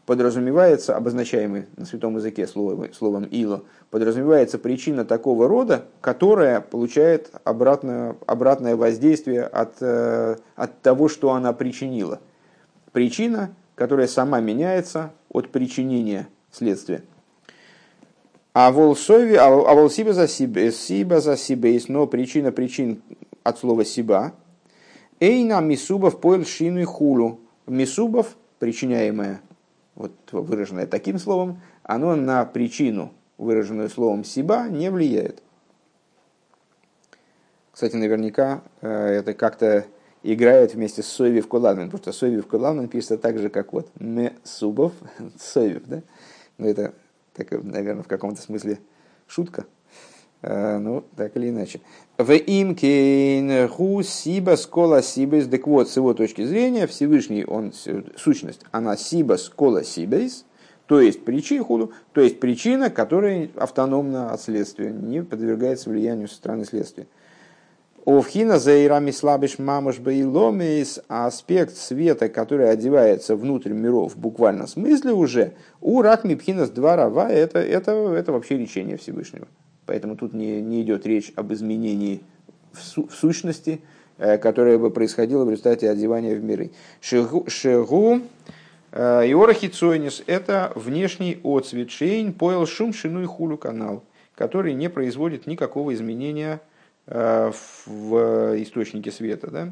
[0.08, 8.16] подразумевается, обозначаемый на святом языке словом, словом ило, подразумевается причина такого рода, которая получает обратное,
[8.26, 12.20] обратное воздействие от, э, от того, что она причинила.
[12.92, 17.04] Причина которая сама меняется от причинения следствия.
[18.52, 23.00] А волсови, а волсиба за себе, сиба за себе, но причина причин
[23.44, 24.32] от слова сиба.
[25.20, 27.38] Эйна мисубов поел шину и хулу.
[27.68, 29.42] Мисубов, причиняемое,
[29.98, 35.42] вот выраженное таким словом, оно на причину, выраженную словом сиба, не влияет.
[37.72, 39.86] Кстати, наверняка э, это как-то
[40.22, 44.92] играет вместе с Сойвив Куланмен, потому что Сойвив Куланмен пишется так же, как вот Месубов,
[45.38, 46.02] Сойвив, да?
[46.58, 46.94] Ну, это,
[47.34, 48.78] так, наверное, в каком-то смысле
[49.26, 49.66] шутка.
[50.40, 51.80] А, ну, так или иначе.
[52.16, 55.48] В имкейн ху сиба скола сибейс.
[55.48, 57.72] Так вот, с его точки зрения, Всевышний, он,
[58.16, 60.44] сущность, она сиба скола сибейс,
[60.86, 66.36] то есть причина худу, то есть причина, которая автономна от следствия, не подвергается влиянию со
[66.36, 67.06] стороны следствия.
[68.06, 75.52] Овхина заирами слабиш мамаш баиломис, аспект света, который одевается внутрь миров в буквальном смысле уже,
[75.82, 79.46] у ракми пхинас два рава, это, это, это вообще речение Всевышнего.
[79.88, 82.20] Поэтому тут не, не идет речь об изменении
[82.72, 83.80] в, су, в сущности,
[84.18, 86.70] э, которое бы происходило в результате одевания в миры.
[87.00, 88.20] Шегу,
[88.92, 94.04] э, Иорахицойнис– это внешний отцвет шейн, поел шум, шину и хулю канал,
[94.36, 96.60] который не производит никакого изменения
[97.10, 97.50] Э,
[97.86, 99.50] в источнике света.
[99.50, 99.68] Да?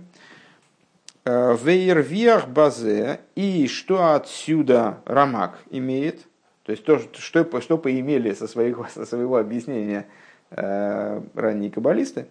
[1.57, 6.21] Вейервиах базе, и что отсюда Рамак имеет,
[6.67, 10.09] то есть то, что, что поимели со своего, со своего объяснения
[10.51, 12.27] э, ранние каббалисты,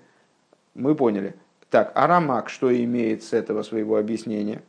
[0.74, 1.36] мы поняли.
[1.70, 4.62] Так, а Рамак что имеет с этого своего объяснения?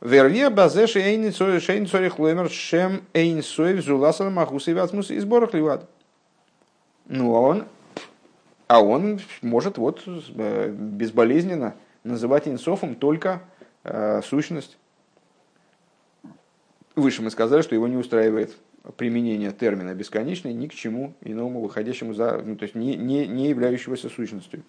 [0.00, 5.88] Вервия базе шейн цорих лоймер шем эйн соев зуласал махус и ватмус и сборах ливад.
[7.06, 7.64] Ну, а он
[8.66, 13.40] а он может вот э, безболезненно называть инсофом только
[13.84, 14.76] э, сущность.
[16.98, 18.56] Выше мы сказали, что его не устраивает
[18.96, 23.48] применение термина бесконечный ни к чему иному выходящему за, ну, то есть не, не, не
[23.48, 24.62] являющегося сущностью.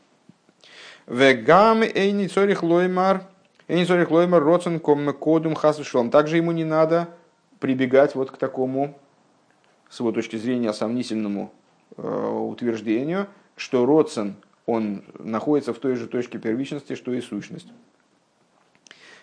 [1.08, 3.24] Вегам эйни цорих лоймар,
[3.68, 6.12] эйни цорих лоймар роцен кодум хасвишлом.
[6.12, 7.10] Также ему не надо
[7.60, 8.98] прибегать вот к такому,
[9.90, 11.52] с его точки зрения, сомнительному
[11.98, 13.28] э, утверждению–
[13.60, 17.68] что Родсон, он находится в той же точке первичности, что и сущность.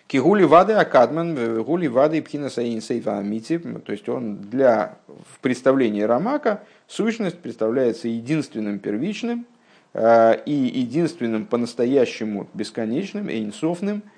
[0.07, 6.01] Кигули вады акадман, гули вады пхина саин сейфа амити, то есть он для в представлении
[6.01, 9.45] Рамака сущность представляется единственным первичным
[9.93, 14.03] э, и единственным по-настоящему бесконечным, эйнсофным–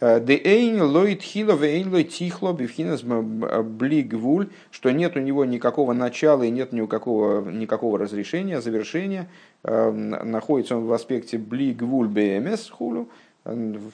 [0.00, 6.42] Де эйн лоит хило вейн лой тихло бифхинас блигвуль, что нет у него никакого начала
[6.42, 9.28] и нет никакого, никакого разрешения, завершения.
[9.62, 13.08] Находится он в аспекте блигвуль бмс хулю,
[13.44, 13.92] в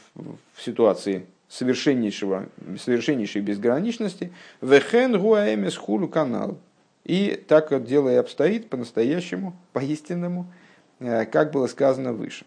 [0.59, 2.47] ситуации совершеннейшего,
[2.79, 4.33] совершеннейшей безграничности.
[4.61, 6.59] Вехен гуаэмес хулю канал.
[7.05, 10.47] И так дело и обстоит по-настоящему, по-истинному,
[10.99, 12.45] как было сказано выше.